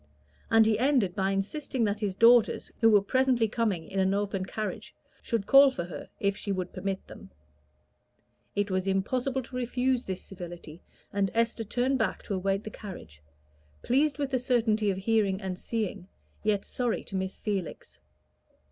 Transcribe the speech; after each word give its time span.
And 0.49 0.65
he 0.65 0.79
ended 0.79 1.15
by 1.15 1.29
insisting 1.29 1.83
that 1.83 1.99
his 1.99 2.15
daughters, 2.15 2.71
who 2.79 2.89
were 2.89 3.03
presently 3.03 3.47
coming 3.47 3.87
in 3.87 3.99
an 3.99 4.15
open 4.15 4.47
carriage, 4.47 4.95
should 5.21 5.45
call 5.45 5.69
for 5.69 5.83
her 5.83 6.09
if 6.19 6.35
she 6.35 6.51
would 6.51 6.73
permit 6.73 7.05
them. 7.05 7.29
It 8.55 8.71
was 8.71 8.87
impossible 8.87 9.43
to 9.43 9.55
refuse 9.55 10.03
this 10.05 10.23
civility, 10.23 10.81
and 11.13 11.29
Esther 11.35 11.63
turned 11.65 11.99
back 11.99 12.23
to 12.23 12.33
await 12.33 12.63
the 12.63 12.71
carriage, 12.71 13.21
pleased 13.83 14.17
with 14.17 14.31
the 14.31 14.39
certainty 14.39 14.89
of 14.89 14.97
hearing 14.97 15.39
and 15.39 15.59
seeing, 15.59 16.07
yet 16.41 16.65
sorry 16.65 17.03
to 17.03 17.15
miss 17.15 17.37
Felix. 17.37 18.01